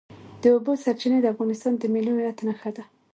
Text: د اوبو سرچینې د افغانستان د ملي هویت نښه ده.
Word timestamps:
د 0.41 0.43
اوبو 0.55 0.71
سرچینې 0.83 1.19
د 1.21 1.25
افغانستان 1.33 1.73
د 1.77 1.83
ملي 1.93 2.11
هویت 2.13 2.37
نښه 2.47 2.69
ده. 2.75 2.83